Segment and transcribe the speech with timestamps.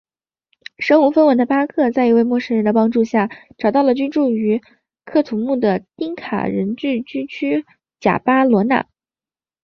[0.79, 4.29] 身无分文的巴克在一位陌生人的帮助下找到了居住
[5.05, 7.63] 在喀土穆的丁卡人聚居区
[7.99, 8.87] 贾巴罗纳。